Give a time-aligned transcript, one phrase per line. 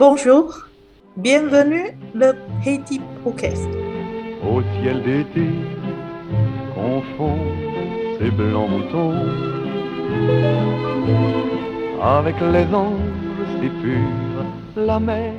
[0.00, 0.54] Bonjour,
[1.18, 2.32] bienvenue le
[2.64, 3.68] Haiti Podcast.
[4.42, 5.46] Au ciel d'été,
[6.74, 7.36] confond
[8.18, 9.12] ces blancs moutons
[12.00, 12.98] avec les anges
[13.60, 15.34] si purs, la mer.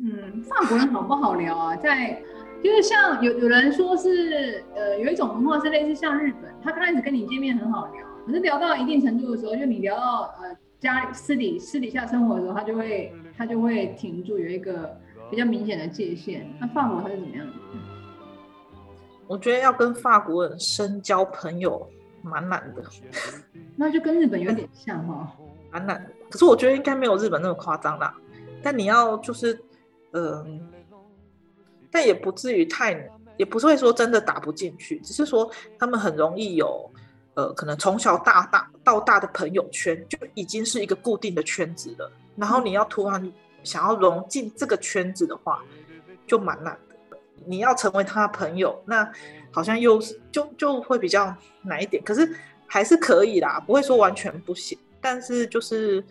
[0.00, 1.76] 嗯，法国人好不好聊啊？
[1.76, 2.20] 在
[2.60, 14.98] 就是像有有人说是，呃，有一种文化是类似像日本，他刚开始跟你见面很好聊，可是聊到一定程度的时候，就你聊到呃家里私底私底下生活的时候，他就会他就会停住，有一个
[15.30, 16.52] 比较明显的界限。
[16.60, 17.52] 那法国他是怎么样的？
[19.28, 21.88] 我觉得要跟法国人深交朋友
[22.20, 22.82] 蛮难的，
[23.76, 25.32] 那就跟日本有点像哈，
[25.70, 26.10] 蛮难的。
[26.28, 28.12] 可是我觉得应该没有日本那么夸张啦。
[28.60, 29.56] 但你要就是。
[30.14, 30.46] 嗯、呃，
[31.90, 32.92] 但也不至于太，
[33.38, 36.92] 也不是会说真的打不进去，只是说他们很容易有，
[37.34, 42.10] 呃，可能从小大大到大的朋友圈就已经是一个固定的圈子了。
[42.36, 45.62] 然后你要突然想要融进这个圈子的话，
[46.26, 47.16] 就蛮难的。
[47.46, 49.10] 你要成为他的朋友，那
[49.50, 52.02] 好像又是就就会比较难一点。
[52.04, 52.28] 可是
[52.66, 54.78] 还是可以啦，不会说完全不行。
[55.00, 56.04] 但是就是。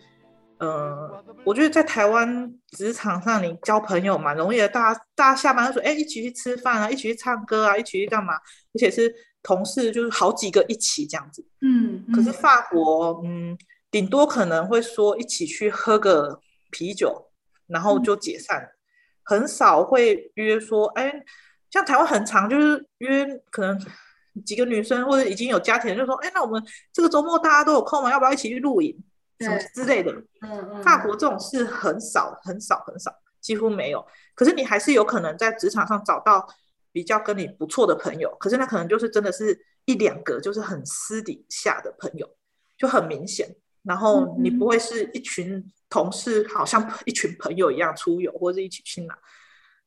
[0.61, 4.69] 呃，我觉得在台湾职场上，你交朋友蛮容易的。
[4.69, 8.35] 大家大家下班就说，哎，一起去吃饭啊，一起去唱歌啊，一起去干嘛？
[8.35, 9.11] 而且是
[9.43, 11.45] 同事，就是好几个一起这样子。
[11.61, 12.03] 嗯。
[12.07, 13.57] 嗯，可是法国，嗯，
[13.89, 16.39] 顶多可能会说一起去喝个
[16.69, 17.29] 啤酒，
[17.67, 18.71] 然后就解散，嗯、
[19.23, 21.13] 很少会约说，哎，
[21.69, 23.79] 像台湾很常就是约可能
[24.45, 28.11] 几个女生或者已经有家庭，就说，哎，那我们这个周末大家都有空吗？
[28.11, 28.97] 要不要一起去露营？
[29.39, 30.11] 什么之类的，
[30.41, 33.11] 嗯嗯，法国这种事很少很少很少，
[33.41, 34.05] 几乎没有。
[34.35, 36.47] 可是你还是有可能在职场上找到
[36.91, 42.29] 比较跟你不错的朋友，可是那可能就是真的是一两个，就是很私底下的朋友，
[42.77, 43.55] 就很明显。
[43.83, 49.17] 然后你不会是一群同事，好像一群朋友一样出游或者一起去哪，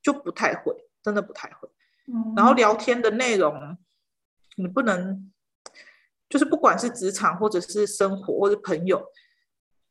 [0.03, 1.69] 就不太会，真的不太会。
[2.37, 3.79] 然后聊天的内容，
[4.57, 5.33] 你不能，
[6.29, 9.05] 就是不管是职场或者是生活或者朋友。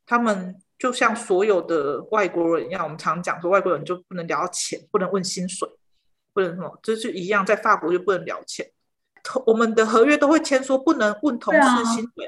[0.06, 5.66] 他们就像所有的外国人一样，我们常讲说外国人就不能聊钱，不能问薪水，
[6.34, 8.68] 不能什么，就是一样，在法国就不能聊钱。
[9.46, 12.26] 我们的合约都会签说不能问同事薪水，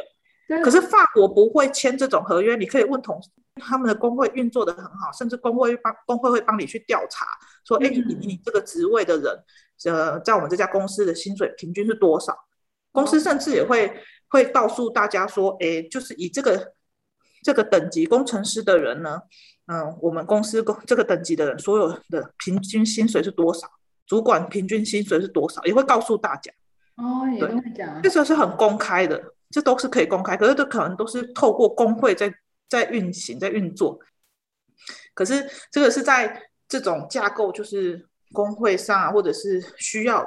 [0.57, 2.57] 啊、可是法国不会签这种合约。
[2.57, 7.27] 你可以问同事，他们的工会运作的很好，甚至工会帮工会会帮你去调查，
[7.67, 9.45] 说，哎、嗯，你你这个职位的人，
[9.85, 12.35] 呃，在我们这家公司的薪水平均是多少？
[12.93, 13.93] 公司甚至也会
[14.29, 16.73] 会告诉大家说，哎，就是以这个。
[17.43, 19.21] 这个等级工程师的人呢，
[19.67, 23.71] 嗯，我们公司工这个等级的人，所有的平均薪水是多少？
[24.07, 25.63] 主管平均薪水是多少？
[25.65, 26.53] 也会告诉大家。
[26.97, 28.01] 哦，也会讲。
[28.03, 32.33] 这时候是很公开的，这都是可以公开，可是这可能都是透过工会在
[32.69, 33.99] 在运行、在运作。
[35.13, 40.27] 可是这个是在这种架构，就是工会上啊，或者是需要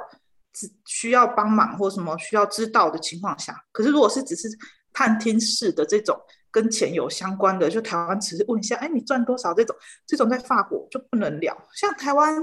[0.84, 3.54] 需要帮忙或什么需要知道的情况下。
[3.72, 4.48] 可是如果是只是
[4.92, 6.20] 探听式的这种。
[6.52, 9.54] 跟钱有相关的，就台湾只是问一下，哎，你赚多少？
[9.54, 11.56] 这种这种在法国就不能聊。
[11.76, 12.34] 像台湾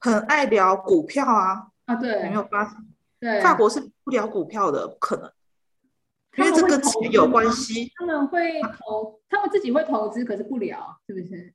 [0.00, 2.74] 很爱聊股票啊，啊，对，有没有发现？
[3.18, 5.30] 对，法国是不聊股票的，不可能，
[6.36, 7.90] 因为这跟钱有关系。
[7.96, 11.52] 他们会投，他们自己会投资，可是不聊，是不是？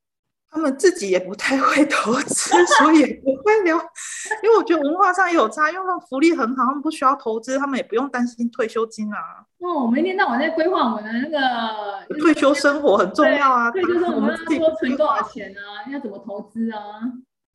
[0.53, 3.78] 他们自己也不太会投资，所以也不会聊。
[4.44, 9.18] 因为我觉得文化上也有差，因为他们福利很好，他们不需要投资，他们也不用担心退休金啊。
[9.59, 13.72] 哦，我们一天到晚在规划我们的那个退休生活很重要啊。
[13.72, 16.79] 对，就是我们要说存多少钱啊，要怎么投资啊？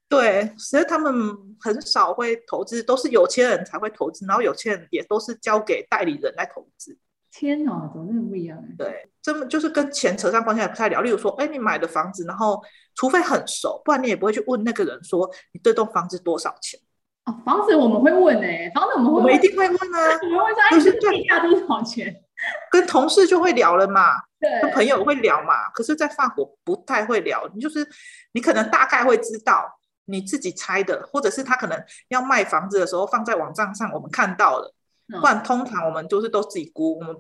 [0.08, 1.12] 对，所以他们
[1.60, 6.96] 很少会投资，都是有钱人才会投资，然后有钱人也都是交给代理人来投资。
[7.32, 8.56] 天哪，怎么那么不一样？
[8.78, 11.00] 对，这么就是跟钱扯上关系还不太聊。
[11.02, 12.62] 例如说，哎，你买的房子，然后
[12.94, 16.78] 除非很熟，不然你也不会去问那个人说你这栋房子多少钱。
[17.24, 20.18] 哦，房子我们会问哎，房子我们会问，我们一定会问啊。
[20.22, 22.22] 我们会说，哎，是地价多少钱？
[22.70, 25.68] 跟同事就会聊了嘛，对，跟朋友会聊嘛。
[25.74, 27.86] 可是，在法国不太会聊，你就是
[28.32, 29.64] 你可能大概会知道，
[30.06, 34.74] 你自己猜的，或者是他可能要卖房子的时候放在网站上，我们看到了。
[35.08, 37.14] 不然通常我们就是都自己估，我们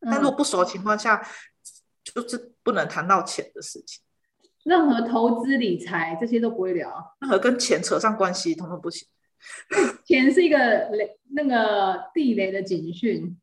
[0.00, 4.00] 但如果不熟的情况下，嗯、就是不能谈到钱的事情。
[4.64, 9.06] 任何投资理财这些都不会聊，任何跟钱扯上关系，通通不行。
[10.06, 10.56] 钱是一个
[10.90, 13.38] 雷，那个地雷的警讯。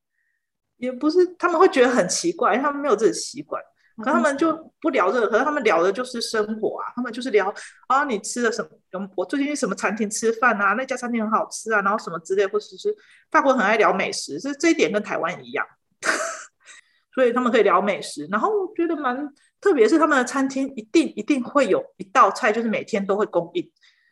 [0.78, 3.62] 也不是，他们会觉得很奇怪，他们没有这个习惯。
[3.98, 7.54] 可他们就不聊这个，可是他们聊的就是生活啊，他们就是聊
[7.88, 9.10] 啊，你吃了什么？
[9.16, 10.74] 我最近去什么餐厅吃饭啊？
[10.74, 12.96] 那家餐厅很好吃啊，然后什么之类，或者是
[13.32, 15.66] 法国很爱聊美食，是这一点跟台湾一样，
[17.16, 18.28] 所以他们可以聊美食。
[18.32, 23.72] 然后我觉得蛮特别是他们的餐厅一定一定会有一道菜，就是每天都会供应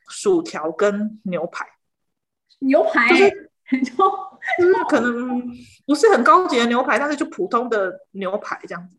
[0.10, 1.66] 薯条跟牛排。
[2.60, 3.10] 牛排
[4.58, 5.42] 就是可能
[5.86, 8.96] 不是很高级的牛排，但是就普通的牛排这样子，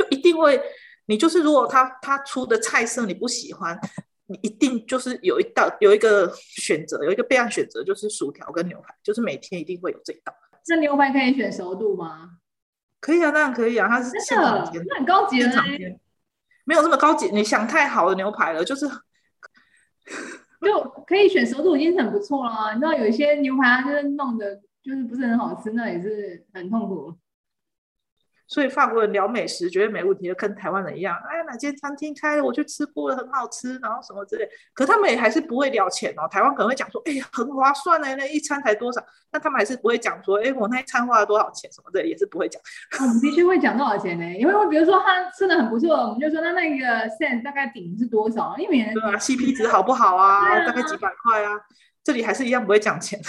[0.00, 0.58] 就一定会。
[1.06, 3.78] 你就是如果他他出的菜色你不喜欢，
[4.26, 10.32] 你一定就是有一道有一个选择，有一个备案选择，就是薯条跟牛排，就是每天一定会有这一道。
[10.68, 12.38] 那牛排可以选熟度吗？
[13.00, 15.50] 可以啊，当然可以啊，它是现场煎，那很高级的。
[16.64, 18.86] 没有这么高级，你想太好的牛排了，就是
[20.60, 22.72] 就可以选熟度已经很不错了。
[22.72, 27.12] 你知道有一些牛排就是弄的，就是不是很好吃，那也是很痛苦。
[28.50, 31.16] 所以法国人聊美食绝对没问题，就跟台湾人一样。
[31.28, 34.48] 哎，哪间餐厅开了，我去吃过了，很好吃，然后什么之类。
[34.74, 36.26] 可他们也还是不会聊钱哦。
[36.28, 39.00] 台湾可能会讲说，哎呀，很划算呢，那一餐才多少？
[39.30, 42.60] 那他们还是不会讲说，哎，我那一餐花了多少钱什么的，也是不会讲。
[42.98, 44.26] 我们的确会讲多少钱呢？
[44.36, 48.56] 因为比如说他吃的很不错，我们就说那那个 set 大概顶是多少？
[48.58, 50.48] 因为对啊，CP 值好不好啊？
[50.48, 51.52] 啊大概几百块啊？
[52.02, 53.20] 这里还是一样不会讲钱。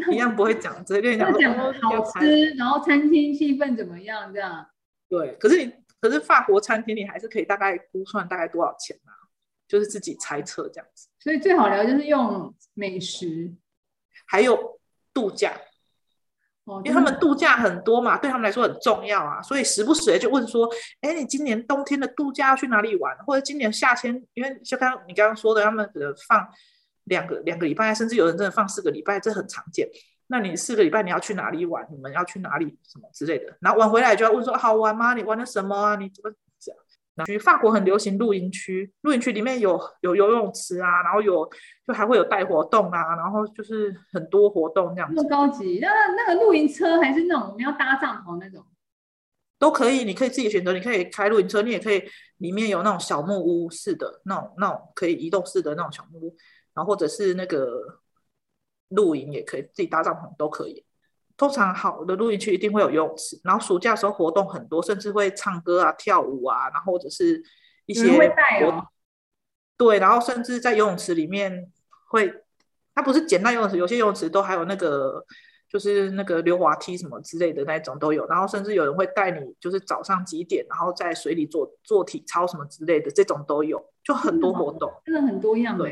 [0.12, 4.66] 一样不会讲，直接跟你讲说好吃，然后餐厅气氛怎么样这样。
[5.08, 9.12] 对，可是你可是法国餐厅你还是可以大概估算大概多少钱啊？
[9.66, 11.08] 就是自己猜测这样子。
[11.18, 13.52] 所以最好聊就是用美食，
[14.26, 14.80] 还有
[15.12, 15.52] 度假，
[16.64, 20.68] 哦，因为他们度假很多嘛，对他们来说很重要啊，所以时不时的就问说，
[21.00, 23.16] 哎，你今年冬天的度假要去哪里玩？
[23.26, 26.48] 或者今年夏天，因为就刚刚你刚刚说的，他们的放。
[27.08, 29.88] 两个两个礼拜，甚至有人真的放四个礼拜，这很常见。
[30.28, 31.86] 那你四个礼拜你要去哪里玩？
[31.90, 32.78] 你们要去哪里？
[32.82, 33.56] 什么之类的？
[33.60, 35.14] 然后玩回来就要问说好玩吗？
[35.14, 35.96] 你玩了什么啊？
[35.96, 36.80] 你怎么这样？
[37.14, 41.48] 那去法国很流行露营区，露营区里面有有游泳池啊，然后有
[41.86, 45.14] 就还会有带活动啊，然后就是很多活动这样子。
[45.16, 45.78] 那么高级？
[45.80, 48.64] 那那个露营车还是那种我们要搭帐篷那种？
[49.58, 50.72] 都可以，你可以自己选择。
[50.72, 52.00] 你可以开露营车，你也可以
[52.36, 56.36] 里面有那种小木屋式的那种那种可以移动式的那种小木屋。
[56.78, 57.98] 然后或者是那个
[58.90, 60.84] 露营也可以，自己搭帐篷都可以。
[61.36, 67.42] 通常好的露营区一定会有游泳池，然后暑假的时候活动很多，甚至会唱歌啊、跳舞啊，然后或者是
[67.86, 68.86] 一些会带哦。
[69.76, 71.68] 对，然后甚至在游泳池里面
[72.10, 72.32] 会，
[72.94, 75.24] 它不是简单游泳池，有些游泳池都还有那个
[75.68, 78.24] 就是那个溜滑梯什么之类的那种都有。
[78.28, 85.84] 然后甚至有人会带你，就是早上几点，然后在水里做做体操什么之类的，这种都有，就很多活动，真的很多样的。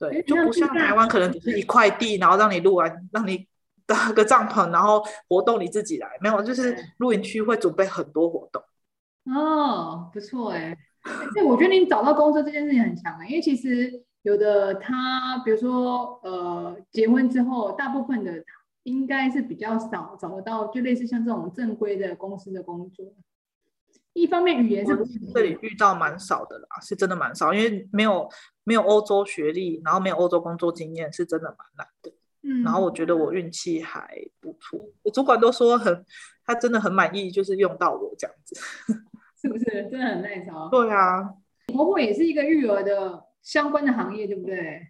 [0.00, 3.46] 对，就不像台湾，可能只是一块地，然后让你录完，让你
[3.86, 6.08] 搭个帐篷，然后活动你自己来。
[6.22, 8.62] 没有，就是露营区会准备很多活动。
[9.34, 10.74] 哦，不错哎。
[11.34, 18.42] 对，我觉得你找到工作这件事情很强哎，因为其实有的他，比如说呃，结婚之后，大部分的
[18.84, 23.06] 应该是比较少找得到，就类似像这种正规的公司的工作。
[24.12, 24.94] 一方面语言是
[25.32, 28.28] 这里遇到蛮少的啦，是真的蛮少，因为没有
[28.70, 32.12] 没有欧洲学历，然后没有欧洲工作经验，是真的蛮难的。
[32.42, 34.08] 嗯，然后我觉得我运气还
[34.38, 36.06] 不错，我主管都说很，
[36.46, 38.54] 他真的很满意，就是用到我这样子，
[39.42, 39.64] 是不是？
[39.90, 40.68] 真的很耐操。
[40.70, 41.34] 对啊，
[41.66, 44.86] 婆婆也是一个育儿的相关的行业，对不对？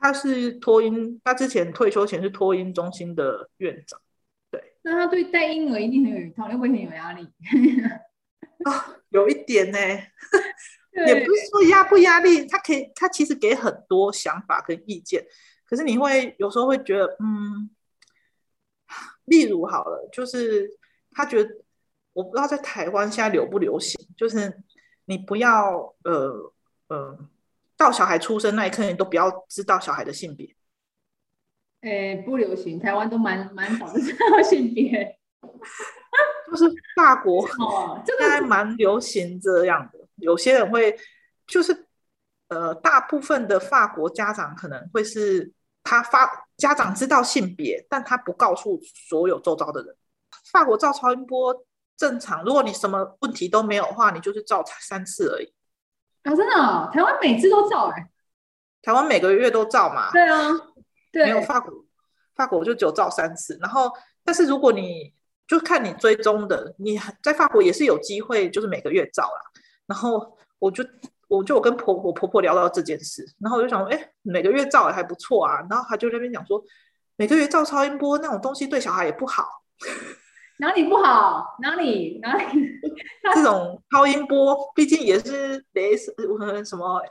[0.00, 4.00] 他是托婴，他之前退休前是托婴中心的院长。
[4.50, 7.28] 对，那他对带婴儿一定很有一套，会不会很有压力？
[8.64, 9.78] 啊、哦，有一点呢，
[11.06, 15.24] 也不是说压不压力，他可以，他其实给很多想法跟意见，
[15.64, 17.70] 可是你会有时候会觉得，嗯，
[19.24, 20.68] 例如好了，就是
[21.12, 21.50] 他觉得，
[22.12, 24.62] 我不知道在台湾现在流不流行，就是
[25.04, 26.52] 你不要，呃
[26.88, 27.18] 呃，
[27.76, 30.56] 到小孩出生那一刻，你都不要知道小孩的性别。
[31.82, 35.18] 哎，不流行，台湾都蛮蛮少的知道性别。
[36.50, 36.64] 就是
[36.96, 39.99] 法国哦，这个还蛮流行这样的。
[40.20, 40.96] 有些人会，
[41.46, 41.86] 就是
[42.48, 49.96] 呃，大部分的法国家长可能会是他发家长知道性别，但他不告诉所有周遭的人。
[50.52, 51.64] 法国照超音波
[51.96, 55.52] 正常，如果你什么问题都没有的话，你就是照三次而已。
[56.22, 56.90] 啊，真的哦？
[56.92, 58.10] 台湾每次都照哎？
[58.82, 60.10] 台湾每个月都照嘛？
[60.10, 60.50] 对啊，
[61.12, 61.72] 对，没有法国，
[62.34, 63.58] 法国就只有照三次。
[63.60, 63.92] 然后，
[64.24, 65.14] 但是如果你
[65.46, 69.40] 就看你追踪的，你在法国也是有机会，就是每个月照啦。
[69.90, 70.84] 然后我就
[71.26, 75.66] 我就我跟婆婆婆婆聊到这件事，然后我就想说，哎，每个月照也还不错啊。
[75.68, 76.62] 然后她就在那边讲说，
[77.16, 79.44] 每个月照超音波那种东西对小孩也不好。
[80.58, 81.56] 哪里不好？
[81.60, 82.44] 哪里哪里？
[83.34, 86.14] 这种超音波毕竟也是雷什
[86.64, 87.02] 什么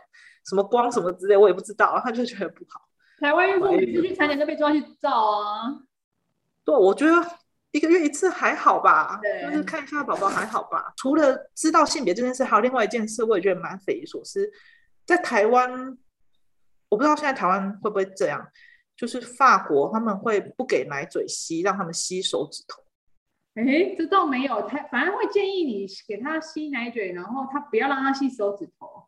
[0.45, 2.00] 什么光什么之类，我也不知道。
[2.01, 2.79] 他就觉得不好。
[3.19, 5.75] 台湾孕妇去产检都被抓去照啊。
[6.63, 7.13] 对，我觉得。
[7.71, 10.91] 一个月一次还好吧，就是看一下宝宝还好吧。
[10.97, 14.49] 除了知道性别这件事，还有另外一件事，我也觉得蛮匪夷所思。
[15.05, 15.97] 在台湾，
[16.89, 18.43] 我不知道现在台湾会不会这样，
[18.97, 22.83] 就是法国他们会不给奶嘴吸，让他们吸手指头。
[23.55, 29.05] 哎，这倒没有，他反而会建议你给他吸奶嘴，然后他不要让他吸手指头。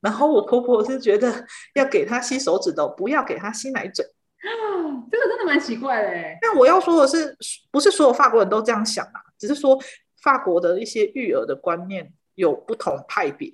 [0.00, 4.04] 然后我婆婆是觉得要给他吸手指头，不要给他吸奶嘴。
[5.10, 6.38] 这个真的蛮奇怪的哎。
[6.40, 7.36] 但我要说的是，
[7.70, 9.78] 不是所有法国人都这样想啊，只是说
[10.22, 13.48] 法国的一些育儿的观念有不同派别。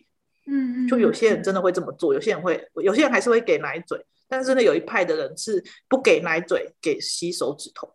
[0.47, 7.88] 嗯嗯，就有些人真的会这么做，有些人会，有些人还是会给奶嘴，但是真的有一派的人是不给奶嘴，给吸手指头。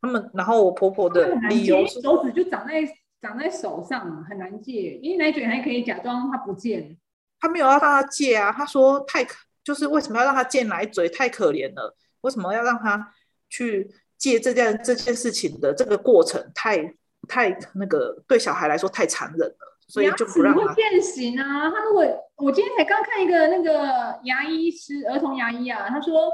[0.00, 2.82] 他们，然后我婆婆的理由是，手指就长在
[3.20, 6.96] 长在手上，很难戒，因为奶嘴还可以假装它不见。
[7.38, 11.08] 他没有要让他戒啊，他说太可，就是为什么要让他戒奶嘴？
[11.08, 13.12] 太可怜了，为什么要让他
[13.48, 16.94] 去借这件这件事情的这个过程太
[17.28, 20.66] 太那个对小孩来说太残忍了，所以就不让他。
[20.66, 21.70] 会变形啊！
[21.70, 22.04] 他如果
[22.36, 26.30] 我今天才刚看一个那个牙医师，儿童牙医啊，他说。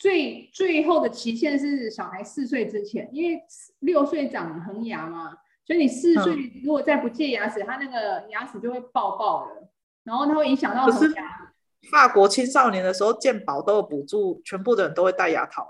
[0.00, 3.42] 最最后的期限是小孩四岁之前，因为
[3.80, 9.68] 六岁长恒牙嘛，所以你四岁如果再不戒牙齿，他、嗯、那个牙齿就会爆爆了，
[10.04, 11.47] 然后它会影响到恒牙。
[11.90, 15.68] 法国青少年的时候健保都有补助，全部的人都会戴牙套，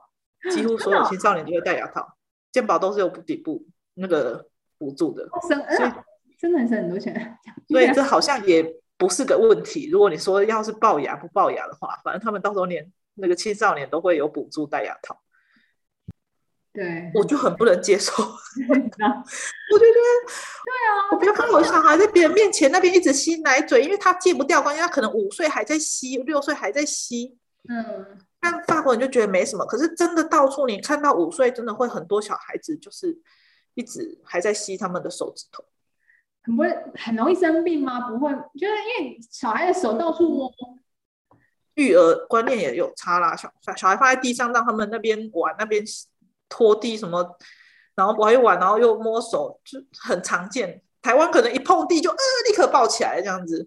[0.51, 2.17] 几乎所有青少年都会戴牙套，
[2.53, 4.47] 健保都是有补底部那个
[4.79, 5.91] 补助的，所以、
[6.39, 7.39] 真的很省很多钱。
[7.69, 9.89] 所以这好像也不是个问题。
[9.91, 12.91] 如果你说要是龅牙不龅牙的话，反正他们到时候连。
[13.21, 15.21] 那个青少年都会有补助戴牙套，
[16.73, 18.13] 对，我就很不能接受。
[18.23, 19.19] 我就觉得，
[20.65, 27.37] 对啊，我不要看我小孩在别人面前那边一直吸奶嘴，因为他戒不掉，关键他可能五岁还在吸，六岁还在吸。
[27.69, 33.19] 嗯，但法国人就觉得没什么，可是真的到处你看到五岁，真的会很多小孩子就是
[33.75, 35.65] 一直还在吸他们的手指头，
[36.45, 38.09] 很不会很容易生病吗？
[38.09, 40.51] 不会，就是因为小孩的手到处摸。
[41.75, 45.85] 育儿观念也有差啦，小小孩放在地上，让他们那边玩，那边
[46.49, 47.37] 拖地什么，
[47.95, 50.83] 然后玩一玩，然后又摸手，就很常见。
[51.01, 52.17] 台湾可能一碰地就呃
[52.49, 53.67] 立刻抱起来这样子，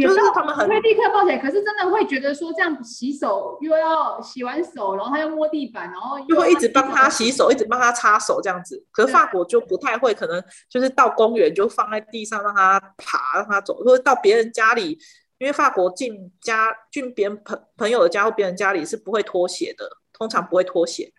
[0.00, 8.82] 就是他们很会立刻抱起来，可是真的会觉得说这样洗手又要洗完手，然后他又摸地板，然后又就会一直帮他洗手，一直帮他擦手这样子。
[8.90, 14.98] 可是法国就不太会，可能就是到公园就放在地上让他爬，让他走，或者到别人家里。
[15.38, 21.12] 因为法国进家进别人朋朋友的家或别人家里是不会脱鞋的，通常不会脱鞋。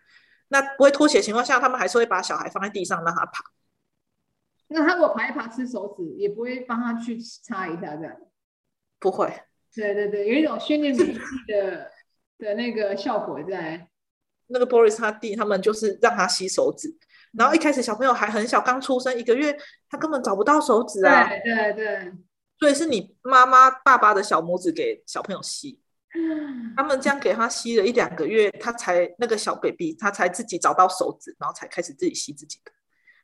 [0.54, 3.44] 那不会脱鞋的情况下，他们还是会把小孩放在地上让他爬。
[4.68, 8.16] 那他如果爬一爬吃手指，也不会帮他去擦一下这样？
[9.00, 9.34] 不会。
[9.74, 11.92] 对对对，有一种训练的
[12.38, 13.88] 的那个效果在。
[14.48, 16.96] 那个 Boris 他弟他们就是让他吸手指，
[17.32, 19.58] 然后一开始小朋友还很小，刚出生一个月，
[19.90, 21.28] 他根本找不到手指啊。
[21.28, 22.14] 对对对。
[22.60, 25.82] 所以是你妈妈、爸爸的小拇指给小朋友吸，
[26.76, 32.72] 他们这样给他吸了一两个月，他才那个小 baby，他才自己找到手指，然后才开始自己吸自己的。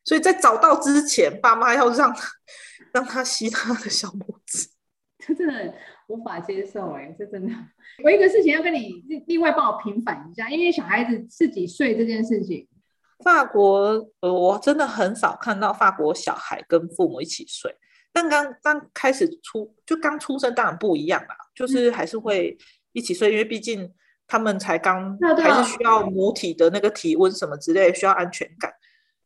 [0.04, 2.16] 所以在找到之前，爸妈要让
[2.94, 4.68] 让他吸他的小拇指，
[5.20, 5.74] 这真的
[6.08, 7.54] 无法接受哎、欸，这真的。
[8.04, 12.68] 我一个事情要跟你另外帮我平反一下，因为小孩子自己睡这件事情，
[13.24, 17.76] 法国呃，我真的很少看到法国小孩跟父母一起睡。
[18.12, 22.58] 但刚刚开始出就刚出生，当然不一样啦，就是还是会
[23.00, 23.92] 一起睡，因为毕竟
[24.28, 28.72] 他们才刚还是需要母体的那个体温什么之类，需要安全感。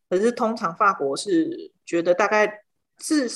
[0.09, 2.63] 可是通常法国是觉得大概
[2.97, 3.27] 至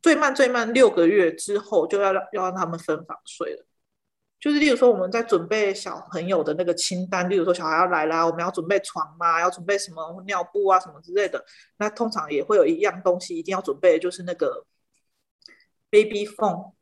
[0.00, 3.66] 最慢最慢六个月之后就要要让他们分房睡了。
[4.38, 11.44] 就是，例如说，我们在准备小朋友的那个清单，例如说，小孩要来啦，我们要准备床嘛，要准备什么尿布啊，什么之类的。
[11.76, 14.66] 那通常也会有一样东西一定要准备，就是那个
[15.90, 16.72] baby phone。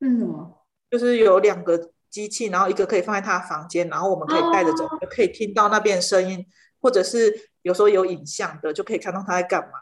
[0.00, 0.54] 嗯，
[0.90, 6.46] 就是有两个机器，然后一个可以放在他的房间，然后我们可以带着走，就可以听到那边的声音，
[6.80, 9.72] 或者是有时候有影像的，就可以看到他在干嘛。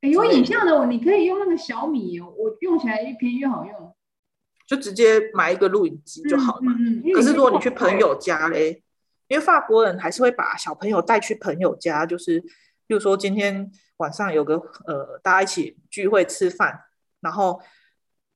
[0.00, 3.94] 有影像的，你可以用那个小米，我用起来越便宜越好用。
[4.66, 6.72] 就直接买一个录影机就好了嘛。
[6.78, 8.82] 嗯嗯、可是如果你去朋友家嘞，
[9.28, 12.40] 因为法国人还是会把小朋友带去朋友家，就是，
[12.86, 16.80] 比如说今天晚上有个呃，大家一起聚会吃饭，
[17.20, 17.60] 然后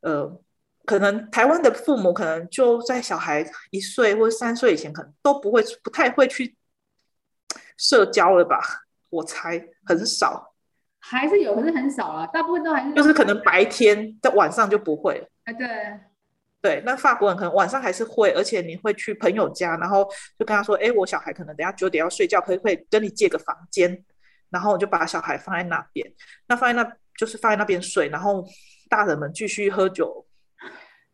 [0.02, 0.40] 呃，
[0.84, 6.56] 可能台湾的父母可能就在小孩一岁或者三岁以前，可能都不会不太会去
[7.76, 8.60] 社交了吧？
[9.10, 10.54] 我猜很少，
[10.98, 15.28] 还是有，可是很少啊，大部分都还是就是可能白天在晚上就不会。
[15.44, 15.68] 哎，对。
[16.62, 20.04] 对，那法国人可能晚上还是会，而且你会去朋友家，然后
[20.38, 24.04] 就跟他说：“哎，我小孩可能等下九点要睡觉，可以可以跟你借个房间？”
[24.50, 26.06] 然后我就把小孩放在那边，
[26.48, 28.46] 那放在那就是放在那边睡，然后
[28.90, 30.26] 大人们继续喝酒，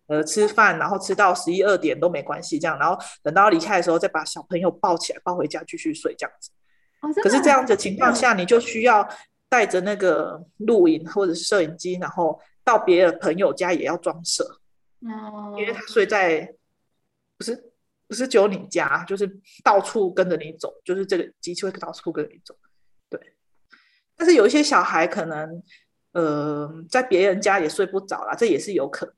[0.07, 6.51] 呃，吃饭，然后吃到十一二点都没关系，这样，然后等到离开的时候再把小朋友抱起来抱回家继续睡，这样子。
[7.01, 9.07] 哦、可是这样的情况下，你就需要
[9.49, 14.45] 带着那个录影或者是摄影机，然后到别的朋友家也要装设。
[15.01, 16.55] 哦，因为他睡在
[17.37, 17.73] 不是
[18.09, 22.57] 不是只有你家，就是到处跟着你走，就是这个机器会到处跟着你走，
[23.11, 23.21] 对。
[24.17, 25.63] 但是有一些小孩可能，
[26.13, 29.15] 呃，在别人家也睡不着啦，这也是有可能，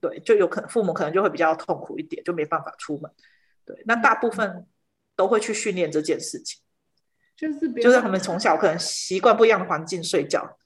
[0.00, 3.10] 对，就有可能父母可能就会比较痛苦一点，就没办法出门，
[3.64, 3.82] 对。
[3.86, 4.66] 那大部分
[5.14, 6.60] 都会去训练这件事情，
[7.36, 10.56] 就是就是他们从小可能习惯不一样的环境睡觉，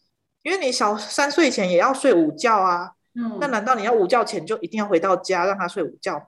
[0.42, 2.92] 因为你小三岁前也要睡午觉啊。
[3.16, 6.26] 嗯，那难道你要午觉前就一定要回到家让他睡午觉吗？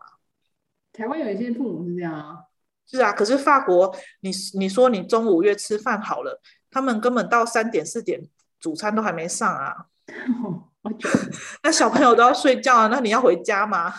[0.93, 2.45] 台湾有一些父母是这样啊。
[2.89, 8.29] 是啊，可是法国，你你说你中午约吃饭好了，他们根本到三点四点
[8.61, 9.87] 主餐都还没上啊。
[11.63, 13.93] 那小朋友都要睡觉了，那你要回家吗？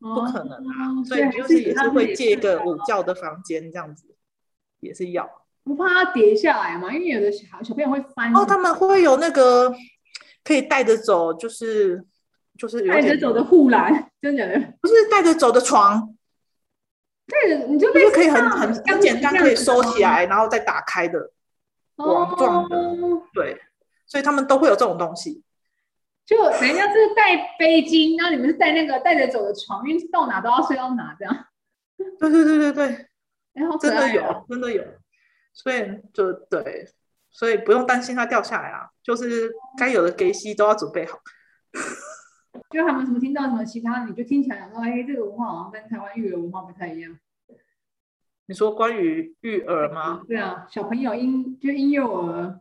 [0.00, 4.14] 哦、不可能啊，所以就是也是会借一个午觉的房间这样子，
[4.80, 5.28] 也是要。
[5.64, 6.92] 不怕它跌下来嘛？
[6.92, 8.34] 因为有的小小朋友会翻。
[8.34, 9.74] 哦，他们会有那个
[10.44, 12.04] 可以带着走，就是。
[12.58, 14.46] 就是带着走的护栏，真的
[14.80, 16.16] 不是带着走的床，
[17.26, 21.32] 对，你就就是可以很很很简单，可以收起来，然后再打开的
[21.96, 23.60] 网状的，哦，对，
[24.06, 25.42] 所以他们都会有这种东西。
[26.26, 31.46] 就人家是带背巾，然后你们是带那个带着走的床，因为到哪都要睡到哪这样。
[32.18, 33.06] 对对对对对，
[33.54, 34.84] 哎，好真的有，真的有，
[35.54, 36.86] 所以就对，
[37.30, 41.18] 所以不用担心它掉下来啊，就是该有的给息都要准备好。
[42.70, 47.16] 就他们什么听到什么其他，你就听起来说，哎，这个文化好像跟台湾育儿文化不太一样。
[48.46, 50.22] 你说关于育儿吗？
[50.26, 52.60] 对啊，小朋友婴就婴幼儿，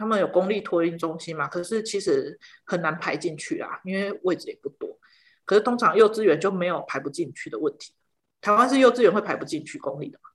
[0.00, 1.46] 他们有公立托婴中心嘛？
[1.46, 4.98] 可是其实很难排进去啊，因为位置也不多。
[5.44, 7.92] 可是通常幼稚园就没有排不进去的问题。
[8.40, 10.30] 台湾是幼稚园会排不进去公立的嘛？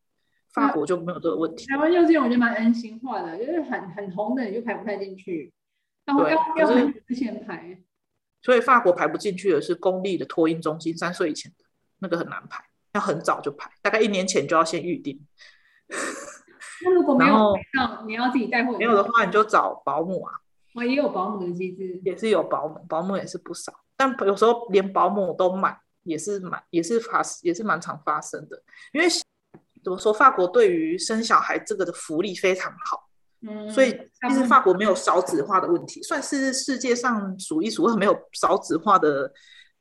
[0.54, 1.66] 法国就没有这个问题。
[1.66, 5.52] 台湾幼稚园我觉得蛮人性化的，就是很很红的你就排不太进去，
[6.06, 7.82] 然后要要很之前排。
[8.44, 11.66] 所以法国排不进去的是公立的托婴中心，三岁以前的
[11.98, 15.20] 那个很难排，要很早就排，大概一年前就要先预定。
[16.84, 17.56] 那如果没有，
[18.06, 18.78] 你要自己带货。
[18.78, 20.34] 没有的话，你就找保姆啊。
[20.74, 28.62] 我也有保姆的机制，也是有保姆，保姆也是不少，但有时候连保姆都满，也是蛮也是发也是蛮常发生的。
[28.92, 29.08] 因为
[29.84, 33.04] 怎么说，法国对于生小孩这个的福利非常好。
[33.48, 33.92] 嗯、所以
[34.28, 39.32] 其实法国没有少子化的问题，算是世界上数一数二没有少子化的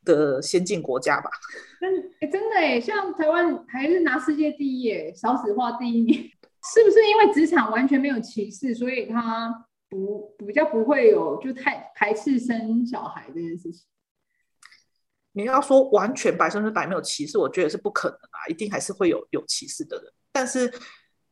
[0.05, 1.31] 的先进国家吧。
[1.81, 6.31] 真哎，真的哎，像台湾还是拿世界第一哎，少子化第一名，
[6.73, 13.85] 是不是因为职场完全没有歧视，所以他不比较不会有就太排斥生小孩这件事情？
[15.33, 20.73] 你要说完全百分之百没有歧视，我觉得是不可能啊，一定还是会有有歧视的人，但是。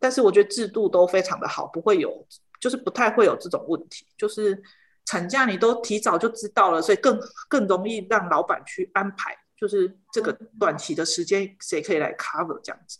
[0.02, 2.26] 但是我觉得制度都非常的好，不会有，
[2.58, 4.04] 就是不太会有这种问题。
[4.18, 4.60] 就是
[5.04, 7.16] 产假你都提早就知道了，所以更
[7.48, 12.98] 更容易让老板去安排，就是这个短期的时间谁可以来 cover 这样子。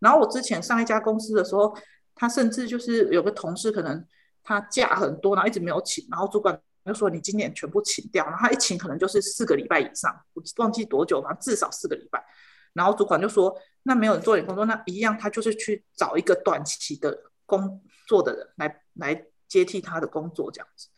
[0.00, 1.76] 然后我之前上一家公司的时候，
[2.14, 4.04] 他甚至就是有个同事可能
[4.42, 12.24] 他假很多，然后一直没有请，然后主管就说你今年全部请掉，然后他一请可能就是四个礼拜以上，我忘记多久，反正至少四个礼拜。
[12.72, 13.56] 然后主管就说。
[13.88, 20.88] 那没有人做你工作，那一样，他就是去找一个短期的工作的人来来接替他的工作，这样子，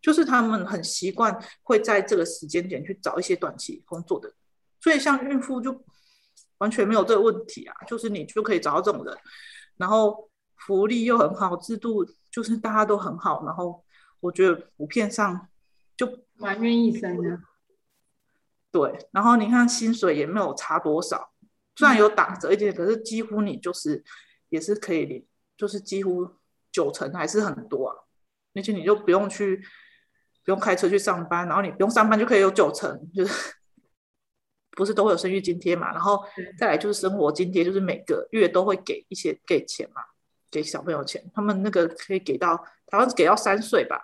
[0.00, 4.34] 就是他们很习惯会在这个时间点去找一些短期工作的，
[4.80, 5.84] 所以像孕妇就
[6.62, 9.18] 完全没有这个问题啊，就是你就可以找到这种人，
[9.78, 13.84] 然后福利又很好，制度就是大家都很好，然后
[14.20, 15.48] 我觉得普遍上
[15.96, 17.40] 就蛮愿意生的，
[18.70, 21.32] 对，然后你看薪水也没有差多少。
[21.74, 24.04] 虽然有打折一点，可是几乎你就是
[24.50, 26.30] 也是可以领，就是几乎
[26.70, 27.96] 九成还是很多啊。
[28.54, 29.56] 而且你就不用去
[30.44, 33.52] 不用开车去上班，然后你不用上班就可以有九成，就是
[34.76, 35.90] 不是都会有生育津贴嘛？
[35.92, 36.22] 然后
[36.58, 40.02] 再来就是生活津贴，就是每个月都会给一些给钱嘛，
[40.50, 41.22] 给小朋友钱。
[41.34, 42.56] 他们那个可以给到
[42.86, 44.00] 台湾是给到三岁吧？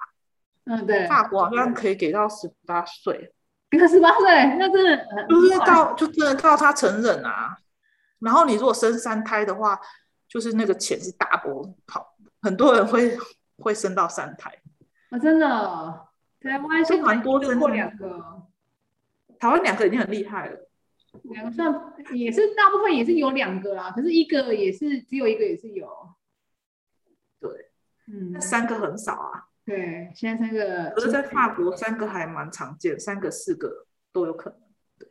[0.64, 1.07] 嗯，对。
[1.07, 3.33] 法国好像可以给到十八岁。
[3.88, 4.26] 十八岁，
[4.59, 7.57] 那真的就是到就真的到他成人啊。
[8.20, 9.78] 然后你如果生三胎的话，
[10.26, 13.16] 就是那个钱是 double 跑，很多人会
[13.59, 14.50] 会生到三胎。
[15.11, 15.46] 啊，真的，
[16.40, 18.42] 台湾现在蛮多生过两个。
[19.38, 20.68] 台湾两个已经很厉害了，
[21.24, 25.88] 两个算也是大部分也是有两个啦，可是一个也是只有一个也是有。
[27.40, 27.51] 对，
[28.07, 29.44] 嗯，三个很少啊。
[29.64, 34.59] 对，现在三个，可是在法国三个还蛮常见，三个四个都有可能。
[34.98, 35.09] 对，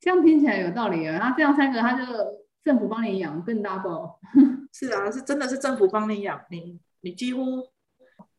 [0.00, 1.18] 这样听起来有道理啊。
[1.18, 2.04] 他这样三个，他就
[2.64, 4.18] 政府帮你养更 double。
[4.74, 7.70] 是啊，是真的是政府帮你养你，你几乎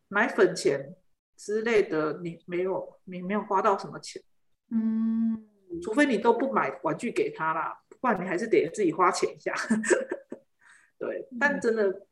[0.09, 0.93] 奶粉钱
[1.37, 4.21] 之类的，你没有，你没有花到什么钱。
[4.71, 5.47] 嗯，
[5.83, 9.53] 除非你都不买玩具给他啦，不然你还是得自己花钱一下。
[10.97, 12.07] 对，但真的。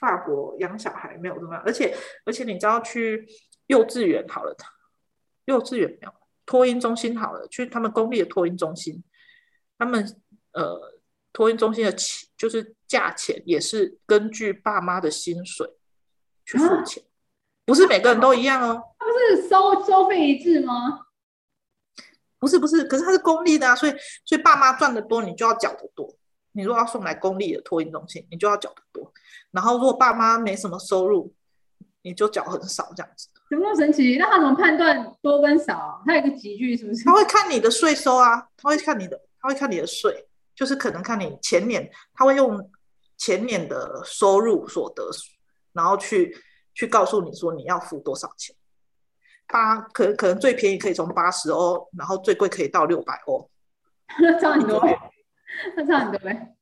[0.00, 3.24] 法国养小孩没有这么样，而且而且你知道去
[3.66, 4.56] 幼稚园好了，
[5.44, 6.12] 幼稚园没有
[6.44, 9.04] 托婴中心好了，去他们公立的托婴中心，
[9.78, 10.04] 他们
[10.54, 10.98] 呃
[11.32, 15.70] 托婴中心的钱就是价钱也是根据爸妈的薪水
[16.44, 17.06] 去付钱，啊、
[17.66, 18.82] 不是每个人都一样哦。
[18.98, 21.06] 他不是收收费一致吗？
[22.42, 23.92] 不是不是，可是它是公立的啊，所以
[24.24, 26.12] 所以爸妈赚的多，你就要缴的多。
[26.50, 29.12] 你如果要送来公立的托婴中心，你就要缴的多。
[29.52, 31.32] 然后如果爸妈没什么收入，
[32.02, 33.28] 你就缴很少这样子。
[33.48, 34.16] 怎么神奇？
[34.18, 36.02] 那他怎么判断多跟少？
[36.04, 37.04] 他有个集聚是不是？
[37.04, 40.26] 他会看你的税收啊，他会看你的，他会看你的税，
[40.56, 42.68] 就是可能看你前年，他会用
[43.16, 45.08] 前年的收入所得，
[45.72, 46.36] 然后去
[46.74, 48.52] 去告诉你说你要付多少钱。
[49.52, 53.48] 八可可能最便宜可以从八十欧，然后最贵可以到六百欧，
[54.40, 54.82] 差很多。
[55.76, 56.56] 那 差很多呗，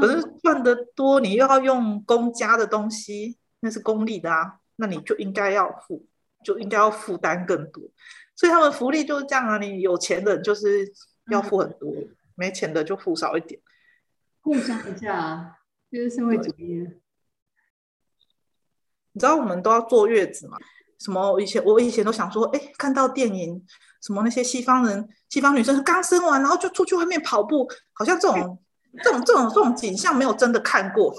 [0.00, 6.06] 可是赚得多，你又要用公家的东西，那是公立的啊，那你就应该要付，
[6.44, 7.82] 就应该要负担更多。
[8.36, 10.90] 所以他们福利就是这样啊，你有钱的就是
[11.30, 13.60] 要付很多，嗯、没钱的就付少一点，
[14.40, 15.58] 互相一下，
[15.90, 16.88] 就是社会主义。
[19.12, 20.58] 你知道我们都要坐月子吗？
[21.04, 21.40] 什么？
[21.40, 23.64] 以前我以前都想说，哎，看到电影。
[24.06, 28.58] 什么那些西方人、西方女生刚生完，然后就出去外面跑步，好像这种、
[29.02, 31.10] 这种、这种、这种景象没有真的看过。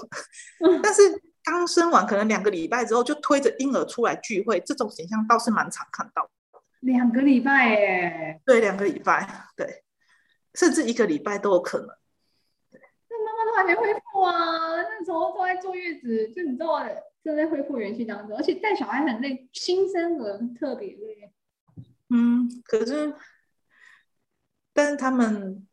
[0.80, 1.02] 但是
[1.42, 6.30] 刚生完，可能两个礼拜之后就推着婴儿出来聚会，这种景象倒是蛮常看到。
[6.78, 8.40] 两个礼拜耶？
[8.46, 9.82] 对，两个礼拜，对，
[10.54, 11.88] 甚至一个礼拜都有可能。
[13.56, 16.86] 还没恢复啊，那时候都在坐月子，就你知道，
[17.24, 21.32] 正在恢复元气当中，而且带小孩很累，新生儿特别累。
[22.10, 23.14] 嗯，可是，
[24.72, 25.66] 但是他们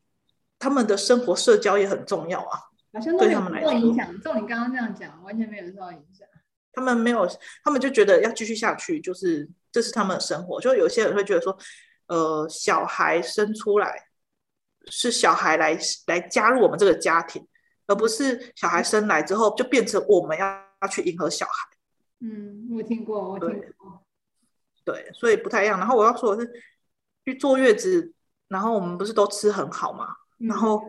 [0.58, 2.58] 他们的生活社交也很重要啊，
[2.92, 4.20] 好像都没有受影响。
[4.20, 6.26] 照你刚刚这样讲，完全没有受到影响。
[6.72, 7.24] 他们没有，
[7.62, 10.60] 他们就觉得要继续下去，就是这是他们的生活。
[10.60, 11.56] 就有些人会觉得说，
[12.08, 14.08] 呃，小孩生出来
[14.86, 17.46] 是小孩来来加入我们这个家庭，
[17.86, 20.46] 而不是小孩生来之后就变成我们要
[20.82, 21.52] 要去迎合小孩。
[22.20, 24.02] 嗯，我听过，我听过。
[24.84, 25.78] 对，所以不太一样。
[25.78, 26.52] 然后我要说的是，
[27.24, 28.12] 去坐月子，
[28.48, 30.08] 然后我们不是都吃很好嘛？
[30.40, 30.82] 嗯、然后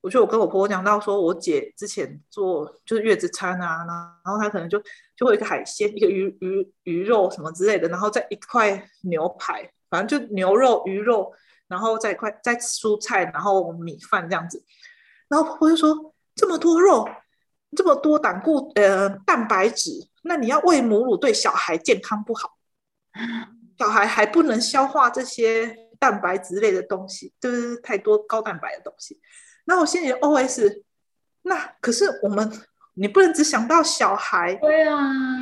[0.00, 3.84] 我觉得我跟我婆婆讲到说，我姐之前做就是月子餐啊，
[4.24, 4.80] 然后她可能就
[5.16, 11.32] 就会一个海鲜，一个鱼鱼鱼肉什么之类的，然后再一块牛排，反正就牛肉鱼肉，
[11.66, 14.64] 然后再一块再蔬菜，然后米饭这样子。
[15.28, 17.08] 然后婆婆就说：这么多肉，
[17.74, 19.90] 这么多胆固呃蛋白质，
[20.22, 22.56] 那你要喂母乳对小孩健康不好。
[23.78, 29.20] 小孩还不能消化这些蛋白质类的东西，就是太多高蛋白的东西。
[29.64, 30.82] 那我心里 OS，
[31.42, 32.50] 那可是我们，
[32.94, 34.96] 你不能只想到小孩，对啊，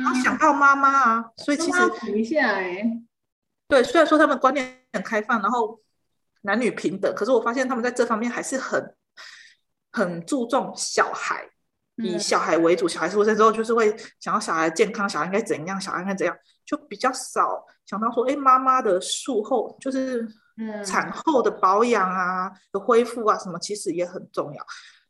[0.05, 1.25] 要想到妈妈啊。
[1.37, 2.83] 所以其实，停一下哎，
[3.67, 5.79] 对，虽然说他们观念很开放，然后
[6.41, 8.95] 男女平等，可是我发现他们在这方面还是很
[9.95, 11.49] 很注重小孩，
[11.95, 12.85] 以小孩为主。
[12.85, 16.35] 小孩出生之后，就是会想要小孩健康，小孩应该怎样，小孩应该怎样。
[16.65, 20.27] 就比较少想到说，哎，妈妈的术后就是
[20.85, 24.65] 产后的保养啊、嗯、的恢复啊什么，其实也很重要。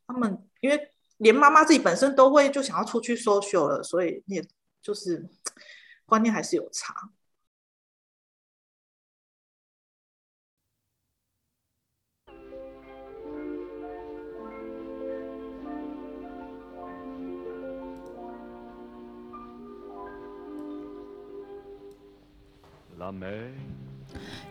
[0.06, 0.80] 他们因为
[1.16, 4.46] 连妈妈自己本身都会就想要出去 social 了，所以也
[4.80, 5.28] 就是
[6.06, 6.94] 观念还是有差。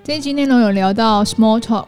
[0.04, 1.88] 这一集内容有聊到 small talk，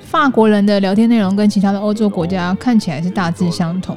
[0.00, 3.96] 法国人的聊天内容跟其他的欧洲国家看起来是大致相同。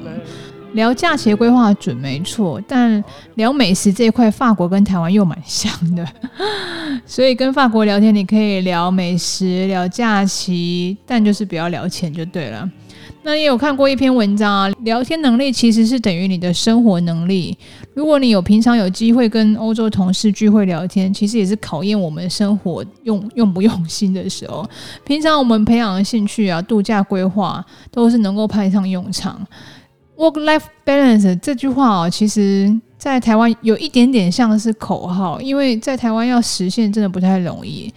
[0.74, 3.04] 聊假期规划准没错，但
[3.36, 6.08] 聊美食这一块，法国跟台湾又蛮像的。
[7.06, 12.70] 所以跟法国聊天，你可以聊美食、聊假期，但就是不要聊钱就对了。
[13.24, 17.58] 那也有看过一篇文章啊，聊天能力其实是等于你的生活能力。
[17.94, 24.68] 如果你有平常有机会跟欧洲同事聚会聊天，其实也是考验我们生活用用不用心的时候。
[25.06, 29.40] 平常我们培养的兴趣啊、度假规划，都是能够派上用场。
[30.18, 37.92] Work-life balance 这句话哦，其实在台湾有一点点像是口号，因为在台湾要实现真的不太容易。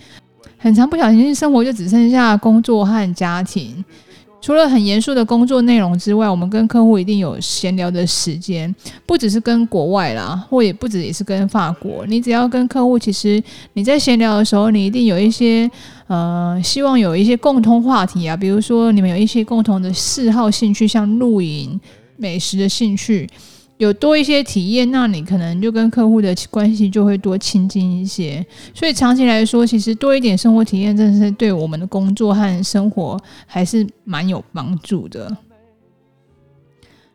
[0.58, 3.84] 很常不小心，生活就只剩下工作和家庭。
[4.46, 8.72] 除了很严肃的工作内容之外，我们跟客户一定有闲聊的时间，
[9.04, 12.06] 不只是跟国外啦，或也不止也是跟法国。
[12.06, 15.68] 你只要跟客户，其实你在闲聊的时候，你一定有一些
[16.06, 21.80] 呃，希望有一些共通话题啊，比如说你们有一些共同的嗜好、兴趣，像露营、
[22.16, 23.28] 美食的兴趣。
[23.78, 28.44] 有多一些体验，那你可能就跟客户的关系就会多亲近一些。
[28.74, 35.36] 所以长期来说，其实多一点生活体验，真的是对我们的工作和生活还是蛮有帮助的。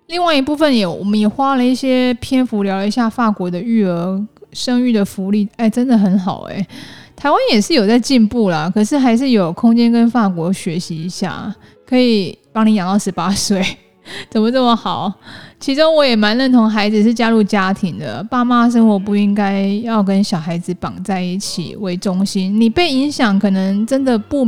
[0.08, 6.68] 另外一部分也，我们也花了一些篇幅聊了一下法国的育儿生育的福利，哎，真的很好哎。
[7.16, 11.56] 台湾也是有在进步啦，可是还是有空间跟法国学习一下，
[11.88, 13.66] 可以帮你养到十八岁。
[14.30, 15.14] 怎么这么好？
[15.62, 22.60] 其中我也蛮认同，孩子是加入家庭的，爸妈生活不应该要跟小孩子绑在一起为中心。
[22.60, 24.44] 你被影响，可能真的不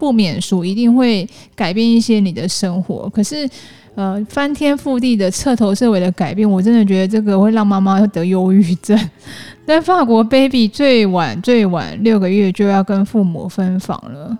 [0.00, 3.08] 不免俗，一定会改变一些你的生活。
[3.10, 3.48] 可是，
[3.94, 8.98] 呃，翻天覆地的彻头彻尾的改变，我真的觉得这个会让妈妈得忧郁症。
[9.64, 14.36] 在法国，baby 最晚最晚六个月就要跟父母分房了，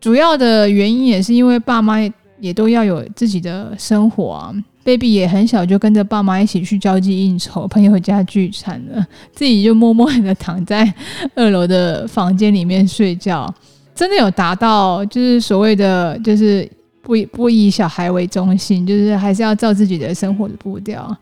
[0.00, 1.98] 主要的原因也是因为爸妈。
[2.40, 4.52] 也都要有自己的生活啊
[4.84, 10.92] ，baby 也很小就跟着爸妈一起去交际应酬、朋友家聚餐了， 自己就默默的躺在
[11.34, 13.52] 二楼的房间里面睡觉，
[13.94, 16.68] 真的有达到就是所谓的就是
[17.02, 21.14] 不不以小孩为中心，就是还是要照自己的生活的步调。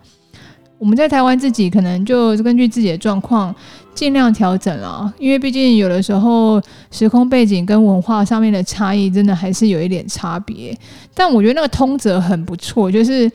[0.80, 3.54] 我们在台湾自己可能就根据自己的状况
[3.94, 6.58] 尽量调整了，因为毕竟有的时候
[6.90, 10.74] 时空背景跟文化上面的差异真的还是有一点差别。
[11.14, 13.30] 但我觉得那个通则很不错，就是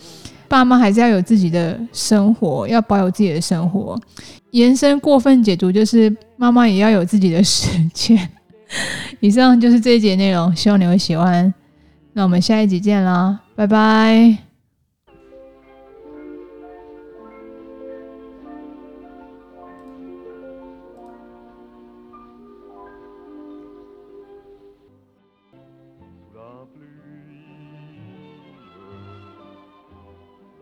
[0.47, 3.95] 爸妈还是要有自己的生活，要保有自己的生活。
[4.49, 8.27] 延伸过分解读就是妈妈也要有自己的时间。
[9.19, 11.53] 以上就是这一节内容，希望你会喜欢。
[12.13, 14.44] 那我们下一集见啦，拜拜。